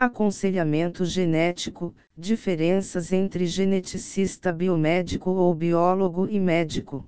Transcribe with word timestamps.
Aconselhamento 0.00 1.04
genético: 1.04 1.92
diferenças 2.16 3.12
entre 3.12 3.46
geneticista 3.46 4.52
biomédico 4.52 5.28
ou 5.30 5.52
biólogo 5.52 6.28
e 6.30 6.38
médico. 6.38 7.04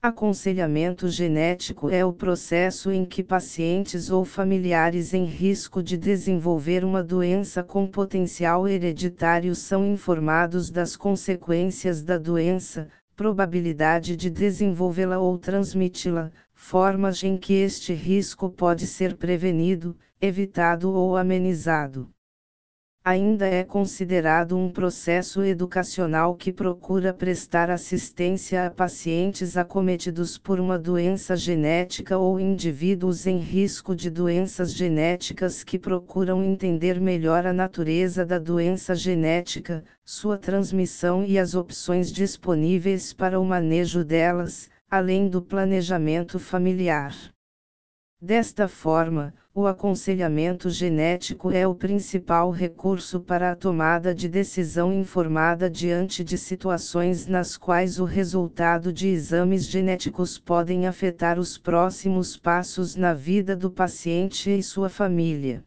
Aconselhamento 0.00 1.10
genético 1.10 1.90
é 1.90 2.02
o 2.02 2.10
processo 2.10 2.90
em 2.90 3.04
que 3.04 3.22
pacientes 3.22 4.08
ou 4.08 4.24
familiares 4.24 5.12
em 5.12 5.26
risco 5.26 5.82
de 5.82 5.98
desenvolver 5.98 6.86
uma 6.86 7.04
doença 7.04 7.62
com 7.62 7.86
potencial 7.86 8.66
hereditário 8.66 9.54
são 9.54 9.86
informados 9.86 10.70
das 10.70 10.96
consequências 10.96 12.02
da 12.02 12.16
doença, 12.16 12.88
probabilidade 13.14 14.16
de 14.16 14.30
desenvolvê-la 14.30 15.18
ou 15.18 15.36
transmiti-la, 15.36 16.32
formas 16.54 17.22
em 17.22 17.36
que 17.36 17.52
este 17.52 17.92
risco 17.92 18.48
pode 18.48 18.86
ser 18.86 19.18
prevenido, 19.18 19.94
evitado 20.22 20.92
ou 20.92 21.16
amenizado. 21.16 22.10
Ainda 23.02 23.46
é 23.46 23.64
considerado 23.64 24.54
um 24.54 24.70
processo 24.70 25.42
educacional 25.42 26.34
que 26.34 26.52
procura 26.52 27.14
prestar 27.14 27.70
assistência 27.70 28.66
a 28.66 28.70
pacientes 28.70 29.56
acometidos 29.56 30.36
por 30.36 30.60
uma 30.60 30.78
doença 30.78 31.34
genética 31.34 32.18
ou 32.18 32.38
indivíduos 32.38 33.26
em 33.26 33.38
risco 33.38 33.96
de 33.96 34.10
doenças 34.10 34.74
genéticas 34.74 35.64
que 35.64 35.78
procuram 35.78 36.44
entender 36.44 37.00
melhor 37.00 37.46
a 37.46 37.54
natureza 37.54 38.26
da 38.26 38.38
doença 38.38 38.94
genética, 38.94 39.82
sua 40.04 40.36
transmissão 40.36 41.24
e 41.24 41.38
as 41.38 41.54
opções 41.54 42.12
disponíveis 42.12 43.14
para 43.14 43.40
o 43.40 43.44
manejo 43.46 44.04
delas, 44.04 44.68
além 44.90 45.26
do 45.26 45.40
planejamento 45.40 46.38
familiar. 46.38 47.14
Desta 48.22 48.68
forma, 48.68 49.32
o 49.54 49.66
aconselhamento 49.66 50.68
genético 50.68 51.50
é 51.50 51.66
o 51.66 51.74
principal 51.74 52.50
recurso 52.50 53.18
para 53.18 53.50
a 53.50 53.56
tomada 53.56 54.14
de 54.14 54.28
decisão 54.28 54.92
informada 54.92 55.70
diante 55.70 56.22
de 56.22 56.36
situações 56.36 57.26
nas 57.26 57.56
quais 57.56 57.98
o 57.98 58.04
resultado 58.04 58.92
de 58.92 59.08
exames 59.08 59.64
genéticos 59.64 60.38
podem 60.38 60.86
afetar 60.86 61.38
os 61.38 61.56
próximos 61.56 62.36
passos 62.36 62.94
na 62.94 63.14
vida 63.14 63.56
do 63.56 63.70
paciente 63.70 64.50
e 64.50 64.62
sua 64.62 64.90
família. 64.90 65.64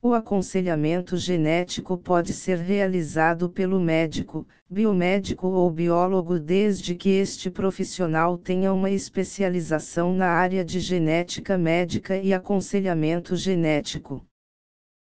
O 0.00 0.14
aconselhamento 0.14 1.16
genético 1.16 1.98
pode 1.98 2.32
ser 2.32 2.58
realizado 2.58 3.50
pelo 3.50 3.80
médico, 3.80 4.46
biomédico 4.70 5.48
ou 5.48 5.68
biólogo 5.72 6.38
desde 6.38 6.94
que 6.94 7.08
este 7.08 7.50
profissional 7.50 8.38
tenha 8.38 8.72
uma 8.72 8.92
especialização 8.92 10.14
na 10.14 10.28
área 10.28 10.64
de 10.64 10.78
genética 10.78 11.58
médica 11.58 12.16
e 12.16 12.32
aconselhamento 12.32 13.34
genético. 13.34 14.24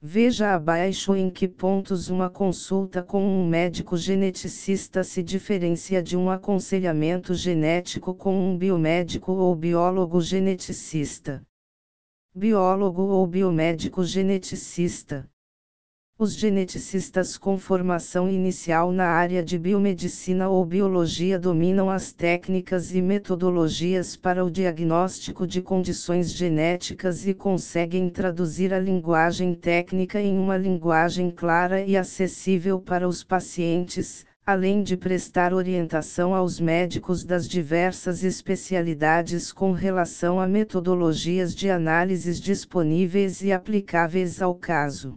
Veja 0.00 0.52
abaixo 0.52 1.14
em 1.14 1.30
que 1.30 1.46
pontos 1.46 2.08
uma 2.10 2.28
consulta 2.28 3.04
com 3.04 3.24
um 3.24 3.46
médico 3.46 3.96
geneticista 3.96 5.04
se 5.04 5.22
diferencia 5.22 6.02
de 6.02 6.16
um 6.16 6.28
aconselhamento 6.28 7.34
genético 7.34 8.16
com 8.16 8.36
um 8.36 8.58
biomédico 8.58 9.30
ou 9.30 9.54
biólogo 9.54 10.20
geneticista 10.20 11.40
biólogo 12.34 13.02
ou 13.02 13.26
biomédico 13.26 14.02
geneticista. 14.02 15.28
Os 16.18 16.32
geneticistas 16.34 17.36
com 17.36 17.58
formação 17.58 18.26
inicial 18.26 18.90
na 18.90 19.04
área 19.04 19.42
de 19.42 19.58
biomedicina 19.58 20.48
ou 20.48 20.64
biologia 20.64 21.38
dominam 21.38 21.90
as 21.90 22.10
técnicas 22.10 22.94
e 22.94 23.02
metodologias 23.02 24.16
para 24.16 24.42
o 24.42 24.50
diagnóstico 24.50 25.46
de 25.46 25.60
condições 25.60 26.32
genéticas 26.32 27.26
e 27.26 27.34
conseguem 27.34 28.08
traduzir 28.08 28.72
a 28.72 28.78
linguagem 28.78 29.54
técnica 29.54 30.18
em 30.18 30.38
uma 30.38 30.56
linguagem 30.56 31.30
clara 31.30 31.84
e 31.84 31.98
acessível 31.98 32.80
para 32.80 33.06
os 33.06 33.22
pacientes, 33.22 34.24
além 34.44 34.82
de 34.82 34.96
prestar 34.96 35.54
orientação 35.54 36.34
aos 36.34 36.58
médicos 36.58 37.24
das 37.24 37.48
diversas 37.48 38.24
especialidades 38.24 39.52
com 39.52 39.70
relação 39.70 40.40
a 40.40 40.48
metodologias 40.48 41.54
de 41.54 41.70
análises 41.70 42.40
disponíveis 42.40 43.40
e 43.40 43.52
aplicáveis 43.52 44.42
ao 44.42 44.52
caso. 44.52 45.16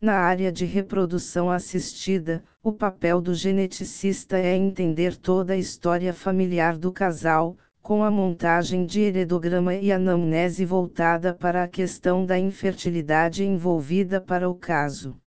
Na 0.00 0.14
área 0.14 0.50
de 0.50 0.64
reprodução 0.64 1.50
assistida, 1.50 2.42
o 2.62 2.72
papel 2.72 3.20
do 3.20 3.34
geneticista 3.34 4.38
é 4.38 4.56
entender 4.56 5.14
toda 5.14 5.52
a 5.52 5.58
história 5.58 6.14
familiar 6.14 6.78
do 6.78 6.90
casal, 6.90 7.54
com 7.82 8.02
a 8.02 8.10
montagem 8.10 8.86
de 8.86 9.00
heredograma 9.00 9.74
e 9.74 9.92
anamnese 9.92 10.64
voltada 10.64 11.34
para 11.34 11.64
a 11.64 11.68
questão 11.68 12.24
da 12.24 12.38
infertilidade 12.38 13.44
envolvida 13.44 14.22
para 14.22 14.48
o 14.48 14.54
caso 14.54 15.21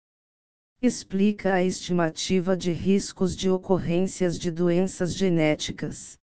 explica 0.83 1.55
a 1.55 1.63
estimativa 1.63 2.57
de 2.57 2.73
riscos 2.73 3.37
de 3.37 3.49
ocorrências 3.49 4.37
de 4.37 4.51
doenças 4.51 5.15
genéticas. 5.15 6.19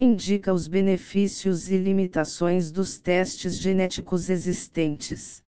Indica 0.00 0.54
os 0.54 0.68
benefícios 0.68 1.68
e 1.68 1.76
limitações 1.76 2.70
dos 2.70 3.00
testes 3.00 3.58
genéticos 3.58 4.30
existentes. 4.30 5.42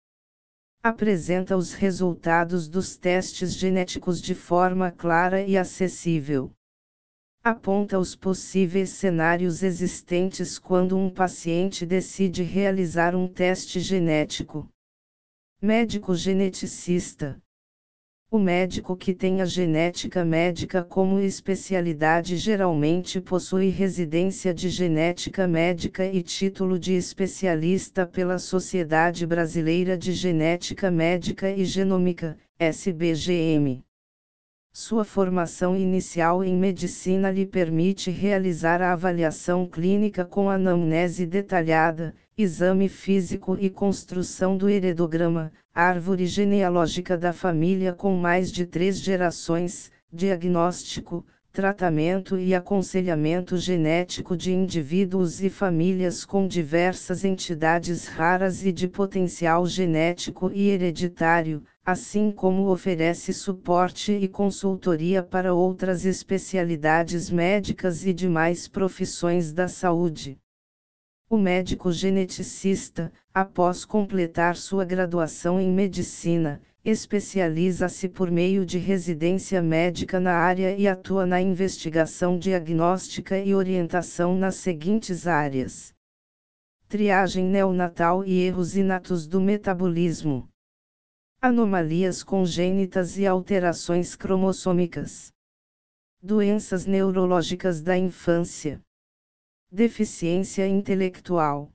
Apresenta 0.83 1.55
os 1.55 1.75
resultados 1.75 2.67
dos 2.67 2.97
testes 2.97 3.53
genéticos 3.53 4.23
de 4.23 4.35
forma 4.35 4.91
clara 4.91 5.43
e 5.43 5.59
acessível. 5.59 6.51
Aponta 7.43 7.99
os 7.99 8.17
possíveis 8.17 8.89
cenários 8.89 9.62
existentes 9.62 10.59
quando 10.59 10.97
um 10.97 11.11
paciente 11.11 11.85
decide 11.85 12.43
realizar 12.43 13.15
um 13.15 13.29
teste 13.29 13.81
genético. 13.81 14.67
Médico 15.61 16.15
geneticista 16.15 17.39
o 18.34 18.39
médico 18.41 18.97
que 18.97 19.15
tem 19.15 19.41
a 19.41 19.45
genética 19.45 20.25
médica 20.25 20.83
como 20.83 21.21
especialidade 21.21 22.37
geralmente 22.37 23.21
possui 23.21 23.69
residência 23.69 24.53
de 24.53 24.69
genética 24.69 25.47
médica 25.47 26.05
e 26.05 26.21
título 26.21 26.77
de 26.77 26.94
especialista 26.94 28.05
pela 28.05 28.41
Sociedade 28.41 29.25
Brasileira 29.25 29.97
de 29.97 30.12
Genética 30.12 30.91
Médica 30.91 31.49
e 31.49 31.65
Genômica, 31.65 32.37
SBGM. 32.59 33.84
Sua 34.77 35.05
formação 35.05 35.77
inicial 35.77 36.43
em 36.43 36.57
medicina 36.57 37.31
lhe 37.31 37.47
permite 37.47 38.11
realizar 38.11 38.83
a 38.83 38.93
avaliação 38.93 39.69
clínica 39.69 40.25
com 40.25 40.51
anamnese 40.51 41.25
detalhada, 41.25 42.12
exame 42.37 42.89
físico 42.89 43.57
e 43.61 43.71
construção 43.71 44.57
do 44.57 44.69
heredograma, 44.69 45.53
árvore 45.73 46.27
genealógica 46.27 47.17
da 47.17 47.33
família 47.33 47.93
com 47.93 48.17
mais 48.17 48.51
de 48.51 48.67
três 48.67 48.99
gerações, 48.99 49.93
diagnóstico, 50.12 51.25
tratamento 51.55 52.37
e 52.37 52.53
aconselhamento 52.53 53.57
genético 53.57 54.37
de 54.37 54.53
indivíduos 54.53 55.41
e 55.41 55.49
famílias 55.49 56.25
com 56.25 56.49
diversas 56.49 57.25
entidades 57.25 58.09
raras 58.09 58.67
e 58.67 58.73
de 58.73 58.89
potencial 58.89 59.65
genético 59.65 60.51
e 60.53 60.69
hereditário, 60.69 61.63
assim 61.87 62.33
como 62.33 62.73
oferece 62.73 63.33
suporte 63.33 64.11
e 64.11 64.27
consultoria 64.27 65.23
para 65.23 65.55
outras 65.55 66.05
especialidades 66.05 67.31
médicas 67.31 68.05
e 68.05 68.13
demais 68.13 68.67
profissões 68.67 69.53
da 69.53 69.69
saúde. 69.69 70.37
O 71.29 71.39
médico 71.39 71.91
geneticista, 71.91 73.11
após 73.33 73.85
completar 73.85 74.57
sua 74.57 74.85
graduação 74.85 75.59
em 75.59 75.73
medicina, 75.73 76.61
especializa-se 76.85 78.11
por 78.11 78.31
meio 78.31 78.67
de 78.67 78.77
residência 78.79 79.62
médica 79.62 80.21
na 80.21 80.35
área 80.35 80.77
e 80.77 80.87
atua 80.87 81.25
na 81.25 81.41
investigação 81.41 82.39
diagnóstica 82.39 83.39
e 83.39 83.55
orientação 83.55 84.37
nas 84.37 84.57
seguintes 84.57 85.27
áreas: 85.27 85.95
triagem 86.89 87.47
neonatal 87.47 88.23
e 88.23 88.43
erros 88.43 88.77
inatos 88.77 89.27
do 89.27 89.41
metabolismo, 89.41 90.47
anomalias 91.41 92.23
congênitas 92.23 93.17
e 93.17 93.26
alterações 93.26 94.15
cromossômicas, 94.15 95.32
doenças 96.23 96.85
neurológicas 96.85 97.81
da 97.81 97.97
infância, 97.97 98.79
deficiência 99.75 100.69
intelectual, 100.69 101.69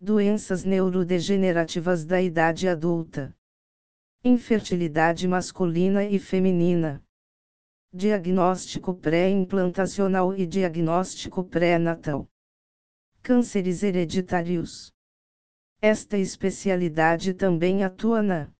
doenças 0.00 0.64
neurodegenerativas 0.64 2.06
da 2.06 2.22
idade 2.22 2.66
adulta 2.66 3.36
Infertilidade 4.24 5.28
masculina 5.28 6.06
e 6.06 6.18
feminina. 6.18 7.04
Diagnóstico 7.92 8.94
pré-implantacional 8.94 10.34
e 10.34 10.46
diagnóstico 10.46 11.44
pré-natal. 11.44 12.26
Cânceres 13.22 13.82
hereditários. 13.82 14.90
Esta 15.82 16.16
especialidade 16.16 17.34
também 17.34 17.84
atua 17.84 18.22
na 18.22 18.50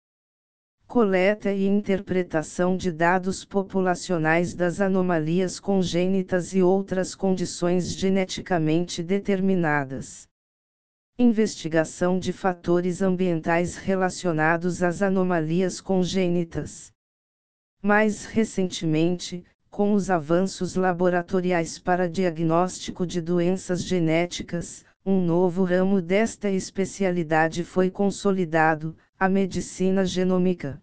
coleta 0.93 1.51
e 1.51 1.67
interpretação 1.67 2.77
de 2.77 2.93
dados 2.93 3.47
populacionais 3.47 4.53
das 4.53 4.79
anomalias 4.79 5.59
congênitas 5.59 6.53
e 6.53 6.63
outras 6.63 7.15
condições 7.15 7.95
geneticamente 7.95 9.03
determinadas 9.03 10.29
Investigação 11.19 12.19
de 12.19 12.31
fatores 12.31 13.01
ambientais 13.01 13.75
relacionados 13.75 14.83
às 14.83 15.01
anomalias 15.01 15.81
congênitas. 15.81 16.93
Mais 17.83 18.27
recentemente, 18.27 19.47
com 19.71 19.95
os 19.95 20.11
avanços 20.11 20.75
laboratoriais 20.75 21.79
para 21.79 22.07
diagnóstico 22.07 23.07
de 23.07 23.23
doenças 23.23 23.83
genéticas, 23.83 24.85
um 25.07 25.25
novo 25.25 25.65
ramo 25.65 26.03
desta 26.03 26.51
especialidade 26.51 27.65
foi 27.65 27.91
consolidado, 27.91 28.95
a 29.23 29.29
medicina 29.29 30.05
genômica. 30.05 30.83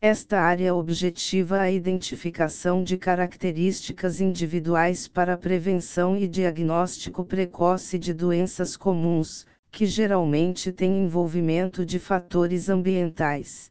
Esta 0.00 0.40
área 0.40 0.74
objetiva 0.74 1.58
a 1.58 1.70
identificação 1.70 2.82
de 2.82 2.96
características 2.96 4.22
individuais 4.22 5.06
para 5.06 5.36
prevenção 5.36 6.16
e 6.16 6.26
diagnóstico 6.26 7.26
precoce 7.26 7.98
de 7.98 8.14
doenças 8.14 8.74
comuns, 8.74 9.46
que 9.70 9.84
geralmente 9.84 10.72
têm 10.72 11.04
envolvimento 11.04 11.84
de 11.84 11.98
fatores 11.98 12.70
ambientais. 12.70 13.70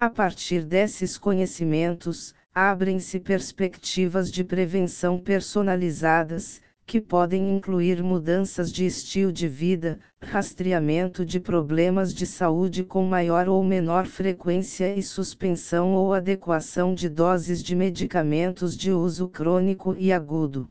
A 0.00 0.10
partir 0.10 0.64
desses 0.64 1.16
conhecimentos, 1.16 2.34
abrem-se 2.52 3.20
perspectivas 3.20 4.32
de 4.32 4.42
prevenção 4.42 5.16
personalizadas, 5.16 6.60
que 6.90 7.00
podem 7.00 7.56
incluir 7.56 8.02
mudanças 8.02 8.72
de 8.72 8.84
estilo 8.84 9.32
de 9.32 9.46
vida, 9.46 10.00
rastreamento 10.20 11.24
de 11.24 11.38
problemas 11.38 12.12
de 12.12 12.26
saúde 12.26 12.82
com 12.82 13.04
maior 13.04 13.48
ou 13.48 13.62
menor 13.62 14.08
frequência 14.08 14.96
e 14.96 15.00
suspensão 15.00 15.94
ou 15.94 16.12
adequação 16.12 16.92
de 16.92 17.08
doses 17.08 17.62
de 17.62 17.76
medicamentos 17.76 18.76
de 18.76 18.90
uso 18.90 19.28
crônico 19.28 19.94
e 19.96 20.12
agudo. 20.12 20.68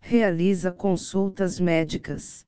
Realiza 0.00 0.72
consultas 0.72 1.60
médicas. 1.60 2.46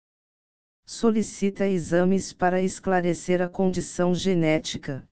Solicita 0.86 1.68
exames 1.68 2.32
para 2.32 2.62
esclarecer 2.62 3.42
a 3.42 3.48
condição 3.50 4.14
genética. 4.14 5.06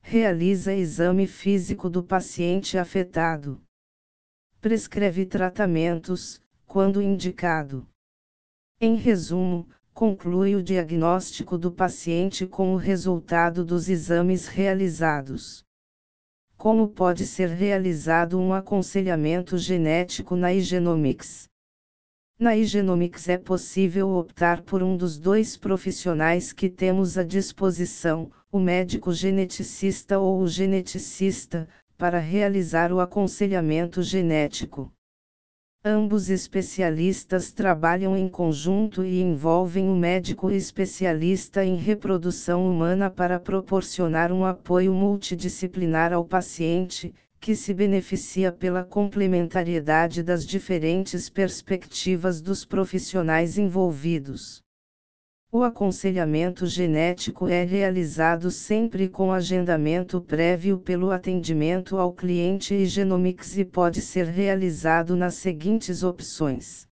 Realiza 0.00 0.72
exame 0.72 1.26
físico 1.26 1.90
do 1.90 2.04
paciente 2.04 2.78
afetado. 2.78 3.60
Prescreve 4.60 5.26
tratamentos, 5.26 6.45
quando 6.76 7.00
indicado. 7.00 7.88
Em 8.78 8.96
resumo, 8.96 9.66
conclui 9.94 10.54
o 10.54 10.62
diagnóstico 10.62 11.56
do 11.56 11.72
paciente 11.72 12.46
com 12.46 12.74
o 12.74 12.76
resultado 12.76 13.64
dos 13.64 13.88
exames 13.88 14.46
realizados. 14.46 15.64
Como 16.54 16.86
pode 16.86 17.24
ser 17.24 17.48
realizado 17.48 18.38
um 18.38 18.52
aconselhamento 18.52 19.56
genético 19.56 20.36
na 20.36 20.52
Igenomics? 20.52 21.48
Na 22.38 22.54
Igenomics 22.54 23.26
é 23.30 23.38
possível 23.38 24.10
optar 24.10 24.60
por 24.60 24.82
um 24.82 24.98
dos 24.98 25.16
dois 25.16 25.56
profissionais 25.56 26.52
que 26.52 26.68
temos 26.68 27.16
à 27.16 27.24
disposição, 27.24 28.30
o 28.52 28.60
médico 28.60 29.14
geneticista 29.14 30.18
ou 30.18 30.42
o 30.42 30.46
geneticista, 30.46 31.66
para 31.96 32.18
realizar 32.18 32.92
o 32.92 33.00
aconselhamento 33.00 34.02
genético. 34.02 34.92
Ambos 35.88 36.28
especialistas 36.30 37.52
trabalham 37.52 38.16
em 38.16 38.28
conjunto 38.28 39.04
e 39.04 39.22
envolvem 39.22 39.88
o 39.88 39.94
médico 39.94 40.50
especialista 40.50 41.64
em 41.64 41.76
reprodução 41.76 42.68
humana 42.68 43.08
para 43.08 43.38
proporcionar 43.38 44.32
um 44.32 44.44
apoio 44.44 44.92
multidisciplinar 44.92 46.12
ao 46.12 46.24
paciente, 46.24 47.14
que 47.38 47.54
se 47.54 47.72
beneficia 47.72 48.50
pela 48.50 48.82
complementariedade 48.82 50.24
das 50.24 50.44
diferentes 50.44 51.30
perspectivas 51.30 52.40
dos 52.40 52.64
profissionais 52.64 53.56
envolvidos. 53.56 54.65
O 55.56 55.64
aconselhamento 55.64 56.66
genético 56.66 57.48
é 57.48 57.64
realizado 57.64 58.50
sempre 58.50 59.08
com 59.08 59.32
agendamento 59.32 60.20
prévio 60.20 60.78
pelo 60.78 61.10
atendimento 61.10 61.96
ao 61.96 62.12
cliente 62.12 62.74
e 62.74 62.84
Genomics 62.84 63.56
e 63.56 63.64
pode 63.64 64.02
ser 64.02 64.26
realizado 64.26 65.16
nas 65.16 65.36
seguintes 65.36 66.02
opções: 66.02 66.86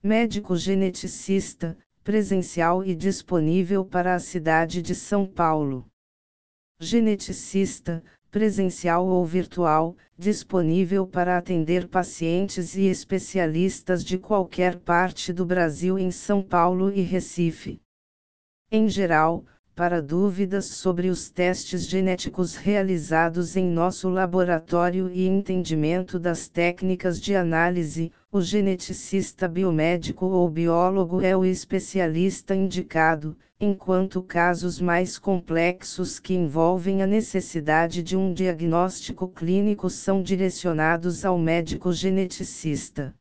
médico 0.00 0.56
geneticista, 0.56 1.76
presencial 2.04 2.84
e 2.84 2.94
disponível 2.94 3.84
para 3.84 4.14
a 4.14 4.20
cidade 4.20 4.80
de 4.80 4.94
São 4.94 5.26
Paulo. 5.26 5.84
Geneticista, 6.78 8.00
presencial 8.32 9.06
ou 9.06 9.26
virtual, 9.26 9.94
disponível 10.16 11.06
para 11.06 11.36
atender 11.36 11.86
pacientes 11.86 12.74
e 12.74 12.86
especialistas 12.86 14.02
de 14.02 14.16
qualquer 14.16 14.78
parte 14.78 15.34
do 15.34 15.44
Brasil 15.44 15.98
em 15.98 16.10
São 16.10 16.42
Paulo 16.42 16.90
e 16.90 17.02
Recife. 17.02 17.78
Em 18.70 18.88
geral, 18.88 19.44
para 19.74 20.02
dúvidas 20.02 20.66
sobre 20.66 21.08
os 21.08 21.30
testes 21.30 21.86
genéticos 21.86 22.54
realizados 22.54 23.56
em 23.56 23.64
nosso 23.64 24.10
laboratório 24.10 25.10
e 25.10 25.26
entendimento 25.26 26.18
das 26.18 26.46
técnicas 26.46 27.18
de 27.18 27.34
análise, 27.34 28.12
o 28.30 28.40
geneticista 28.42 29.48
biomédico 29.48 30.26
ou 30.26 30.48
biólogo 30.50 31.22
é 31.22 31.34
o 31.34 31.44
especialista 31.44 32.54
indicado, 32.54 33.34
enquanto 33.58 34.22
casos 34.22 34.78
mais 34.78 35.18
complexos 35.18 36.20
que 36.20 36.34
envolvem 36.34 37.02
a 37.02 37.06
necessidade 37.06 38.02
de 38.02 38.16
um 38.16 38.34
diagnóstico 38.34 39.26
clínico 39.26 39.88
são 39.88 40.22
direcionados 40.22 41.24
ao 41.24 41.38
médico 41.38 41.92
geneticista. 41.92 43.14